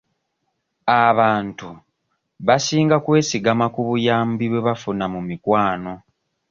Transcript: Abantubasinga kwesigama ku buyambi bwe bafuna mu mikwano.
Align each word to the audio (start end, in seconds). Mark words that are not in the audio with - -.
Abantubasinga 1.03 2.95
kwesigama 3.05 3.65
ku 3.73 3.81
buyambi 3.87 4.45
bwe 4.49 4.59
bafuna 4.67 5.05
mu 5.13 5.21
mikwano. 5.29 5.93